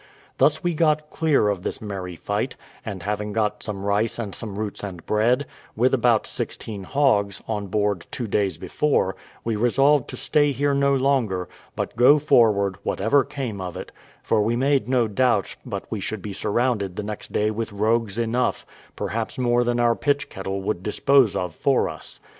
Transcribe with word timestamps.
Thus 0.39 0.63
we 0.63 0.73
got 0.73 1.11
clear 1.11 1.47
of 1.47 1.61
this 1.61 1.79
merry 1.79 2.15
fight; 2.15 2.55
and 2.83 3.03
having 3.03 3.33
got 3.33 3.61
some 3.61 3.83
rice 3.85 4.17
and 4.17 4.33
some 4.33 4.57
roots 4.57 4.83
and 4.83 5.05
bread, 5.05 5.45
with 5.75 5.93
about 5.93 6.25
sixteen 6.25 6.85
hogs, 6.85 7.39
on 7.47 7.67
board 7.67 8.07
two 8.09 8.25
days 8.25 8.57
before, 8.57 9.15
we 9.43 9.55
resolved 9.55 10.07
to 10.09 10.17
stay 10.17 10.53
here 10.53 10.73
no 10.73 10.95
longer, 10.95 11.47
but 11.75 11.95
go 11.95 12.17
forward, 12.17 12.77
whatever 12.81 13.23
came 13.23 13.61
of 13.61 13.77
it; 13.77 13.91
for 14.23 14.41
we 14.41 14.55
made 14.55 14.89
no 14.89 15.07
doubt 15.07 15.55
but 15.67 15.85
we 15.91 15.99
should 15.99 16.23
be 16.23 16.33
surrounded 16.33 16.95
the 16.95 17.03
next 17.03 17.31
day 17.31 17.51
with 17.51 17.71
rogues 17.71 18.17
enough, 18.17 18.65
perhaps 18.95 19.37
more 19.37 19.63
than 19.63 19.79
our 19.79 19.95
pitch 19.95 20.29
kettle 20.31 20.63
would 20.63 20.81
dispose 20.81 21.35
of 21.35 21.53
for 21.53 21.87
us. 21.87 22.19